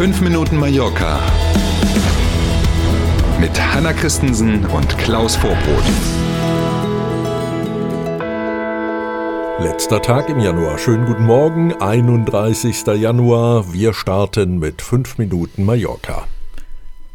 [0.00, 1.20] 5 Minuten Mallorca
[3.38, 5.84] mit Hanna Christensen und Klaus Vorbrot.
[9.58, 10.78] Letzter Tag im Januar.
[10.78, 12.86] Schönen guten Morgen, 31.
[12.96, 13.74] Januar.
[13.74, 16.26] Wir starten mit 5 Minuten Mallorca.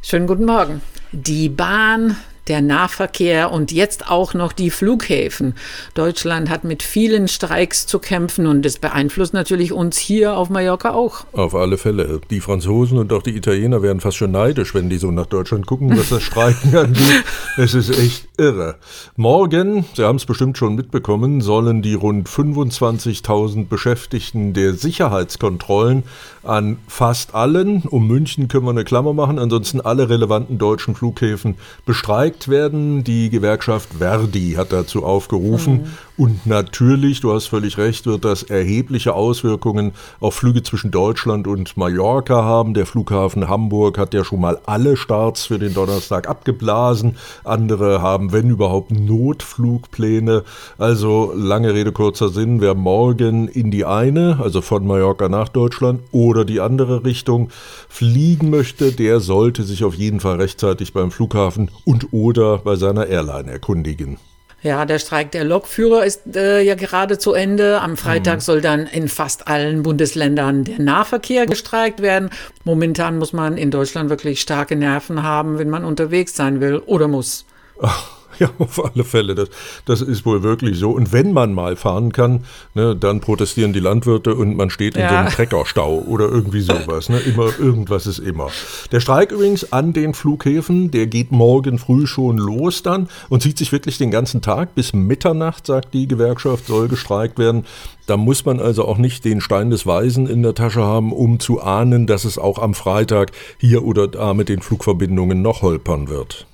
[0.04, 0.84] Schönen guten Morgen.
[1.12, 2.16] Die Bahn,
[2.48, 5.56] der Nahverkehr und jetzt auch noch die Flughäfen.
[5.94, 10.92] Deutschland hat mit vielen Streiks zu kämpfen und das beeinflusst natürlich uns hier auf Mallorca
[10.92, 11.26] auch.
[11.34, 12.22] Auf alle Fälle.
[12.30, 15.66] Die Franzosen und auch die Italiener werden fast schon neidisch, wenn die so nach Deutschland
[15.66, 17.24] gucken, was das Streiken angeht.
[17.58, 18.76] Es ist echt irre.
[19.16, 26.04] Morgen, Sie haben es bestimmt schon mitbekommen, sollen die rund 25.000 Beschäftigten der Sicherheitskontrollen
[26.44, 31.56] an fast allen, um München können wir eine Klammer machen, ansonsten alle relevanten deutschen Flughäfen
[31.86, 33.04] bestreiken gestreikt werden.
[33.04, 35.74] Die Gewerkschaft Verdi hat dazu aufgerufen.
[35.74, 35.86] Mhm.
[36.18, 41.76] Und natürlich, du hast völlig recht, wird das erhebliche Auswirkungen auf Flüge zwischen Deutschland und
[41.76, 42.74] Mallorca haben.
[42.74, 47.18] Der Flughafen Hamburg hat ja schon mal alle Starts für den Donnerstag abgeblasen.
[47.44, 50.44] Andere haben, wenn überhaupt, Notflugpläne.
[50.78, 52.62] Also lange Rede, kurzer Sinn.
[52.62, 57.50] Wer morgen in die eine, also von Mallorca nach Deutschland oder die andere Richtung
[57.90, 63.08] fliegen möchte, der sollte sich auf jeden Fall rechtzeitig beim Flughafen und oder bei seiner
[63.08, 64.18] Airline erkundigen.
[64.62, 67.82] Ja, der Streik der Lokführer ist äh, ja gerade zu Ende.
[67.82, 68.42] Am Freitag mhm.
[68.42, 72.32] soll dann in fast allen Bundesländern der Nahverkehr gestreikt werden.
[72.64, 77.08] Momentan muss man in Deutschland wirklich starke Nerven haben, wenn man unterwegs sein will oder
[77.08, 77.46] muss.
[77.80, 78.15] Ach.
[78.40, 79.34] Ja, auf alle Fälle.
[79.34, 79.50] Das,
[79.86, 80.92] das ist wohl wirklich so.
[80.92, 85.02] Und wenn man mal fahren kann, ne, dann protestieren die Landwirte und man steht in
[85.02, 85.10] ja.
[85.10, 87.08] so einem Treckerstau oder irgendwie sowas.
[87.10, 87.20] Ne?
[87.20, 88.50] Immer, irgendwas ist immer.
[88.92, 93.58] Der Streik übrigens an den Flughäfen, der geht morgen früh schon los dann und zieht
[93.58, 97.66] sich wirklich den ganzen Tag bis Mitternacht, sagt die Gewerkschaft, soll gestreikt werden.
[98.06, 101.40] Da muss man also auch nicht den Stein des Weisen in der Tasche haben, um
[101.40, 106.08] zu ahnen, dass es auch am Freitag hier oder da mit den Flugverbindungen noch holpern
[106.08, 106.46] wird.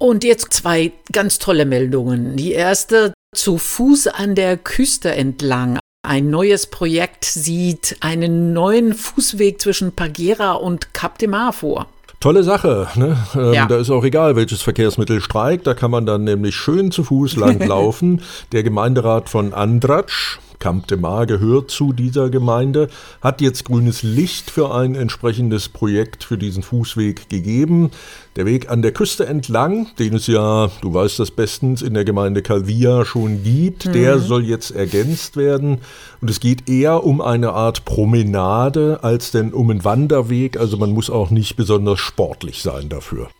[0.00, 2.34] Und jetzt zwei ganz tolle Meldungen.
[2.34, 5.78] Die erste zu Fuß an der Küste entlang.
[6.02, 11.86] Ein neues Projekt sieht einen neuen Fußweg zwischen Pagera und Cap de Mar vor.
[12.18, 12.88] Tolle Sache.
[12.94, 13.14] Ne?
[13.34, 13.66] Ähm, ja.
[13.66, 15.66] Da ist auch egal, welches Verkehrsmittel streikt.
[15.66, 18.22] Da kann man dann nämlich schön zu Fuß langlaufen.
[18.52, 22.88] der Gemeinderat von Andratsch, Camp de Mar gehört zu dieser Gemeinde,
[23.20, 27.90] hat jetzt grünes Licht für ein entsprechendes Projekt für diesen Fußweg gegeben.
[28.36, 32.04] Der Weg an der Küste entlang, den es ja, du weißt das bestens, in der
[32.04, 33.92] Gemeinde Calvia schon gibt, mhm.
[33.92, 35.78] der soll jetzt ergänzt werden.
[36.20, 40.58] Und es geht eher um eine Art Promenade als denn um einen Wanderweg.
[40.58, 43.30] Also man muss auch nicht besonders sportlich sein dafür.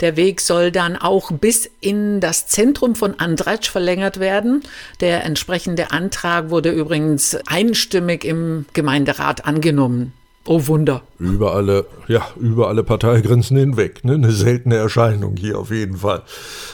[0.00, 4.62] Der Weg soll dann auch bis in das Zentrum von Andratsch verlängert werden.
[5.00, 10.12] Der entsprechende Antrag wurde übrigens einstimmig im Gemeinderat angenommen.
[10.46, 11.02] Oh Wunder.
[11.18, 14.04] Über alle, ja, über alle Parteigrenzen hinweg.
[14.04, 14.14] Ne?
[14.14, 16.22] Eine seltene Erscheinung hier auf jeden Fall.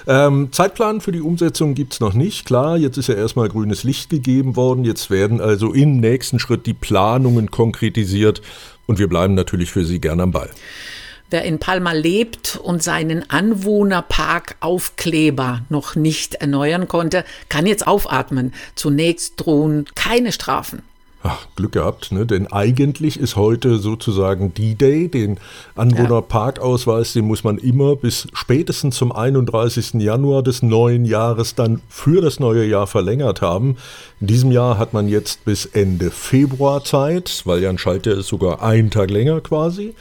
[0.09, 2.47] Ähm, Zeitplan für die Umsetzung gibt es noch nicht.
[2.47, 4.84] Klar, jetzt ist ja erstmal grünes Licht gegeben worden.
[4.84, 8.42] Jetzt werden also im nächsten Schritt die Planungen konkretisiert.
[8.87, 10.50] Und wir bleiben natürlich für Sie gern am Ball.
[11.31, 18.53] Wer in Palma lebt und seinen Anwohnerpark-Aufkleber noch nicht erneuern konnte, kann jetzt aufatmen.
[18.75, 20.83] Zunächst drohen keine Strafen.
[21.23, 22.25] Ach, Glück gehabt, ne?
[22.25, 25.39] denn eigentlich ist heute sozusagen D-Day, den
[25.75, 29.95] Anwohnerparkausweis, den muss man immer bis spätestens zum 31.
[29.95, 33.77] Januar des neuen Jahres dann für das neue Jahr verlängert haben.
[34.23, 38.29] In diesem Jahr hat man jetzt bis Ende Februar Zeit, weil ja ein Schalter ist
[38.29, 39.95] sogar einen Tag länger quasi.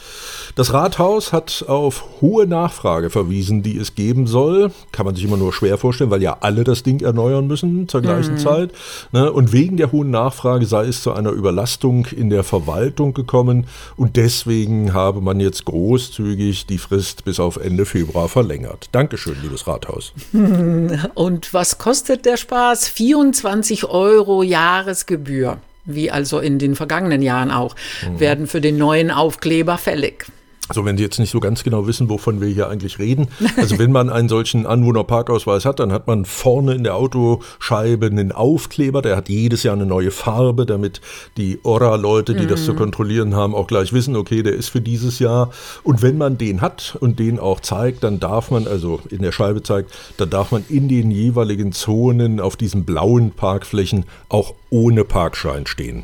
[0.55, 4.71] Das Rathaus hat auf hohe Nachfrage verwiesen, die es geben soll.
[4.93, 8.01] Kann man sich immer nur schwer vorstellen, weil ja alle das Ding erneuern müssen zur
[8.01, 8.39] gleichen mhm.
[8.39, 8.71] Zeit.
[9.11, 9.29] Ne?
[9.31, 13.65] Und wegen der hohen Nachfrage sei es zu einer Überlastung in der Verwaltung gekommen
[13.97, 18.89] und deswegen habe man jetzt großzügig die Frist bis auf Ende Februar verlängert.
[18.91, 20.13] Dankeschön, liebes Rathaus.
[21.15, 22.87] Und was kostet der Spaß?
[22.89, 27.75] 24 Euro Jahresgebühr wie also in den vergangenen Jahren auch,
[28.07, 28.19] mhm.
[28.19, 30.27] werden für den neuen Aufkleber fällig.
[30.69, 33.27] Also wenn Sie jetzt nicht so ganz genau wissen, wovon wir hier eigentlich reden.
[33.57, 38.31] Also wenn man einen solchen Anwohnerparkausweis hat, dann hat man vorne in der Autoscheibe einen
[38.31, 41.01] Aufkleber, der hat jedes Jahr eine neue Farbe, damit
[41.37, 42.49] die Ora-Leute, die mhm.
[42.49, 42.77] das zu mhm.
[42.77, 45.49] kontrollieren haben, auch gleich wissen, okay, der ist für dieses Jahr.
[45.83, 49.31] Und wenn man den hat und den auch zeigt, dann darf man, also in der
[49.31, 55.03] Scheibe zeigt, dann darf man in den jeweiligen Zonen auf diesen blauen Parkflächen auch ohne
[55.03, 56.03] Parkschein stehen.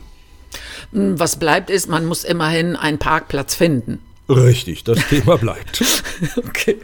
[0.91, 3.99] Was bleibt ist, man muss immerhin einen Parkplatz finden.
[4.29, 5.83] Richtig, das Thema bleibt.
[6.37, 6.77] okay.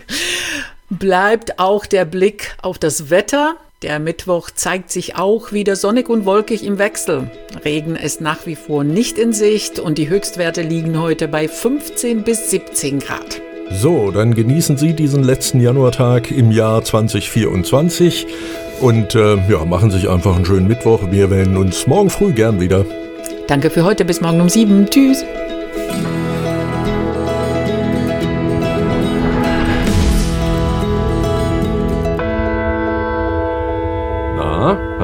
[0.90, 3.56] Bleibt auch der Blick auf das Wetter.
[3.82, 7.32] Der Mittwoch zeigt sich auch wieder sonnig und wolkig im Wechsel.
[7.66, 12.24] Regen ist nach wie vor nicht in Sicht und die Höchstwerte liegen heute bei 15
[12.24, 13.42] bis 17 Grad.
[13.72, 18.28] So, dann genießen Sie diesen letzten Januartag im Jahr 2024
[18.82, 21.10] und äh, ja, machen sich einfach einen schönen Mittwoch.
[21.10, 22.86] Wir melden uns morgen früh gern wieder.
[23.48, 24.88] Danke für heute, bis morgen um sieben.
[24.90, 25.24] Tschüss.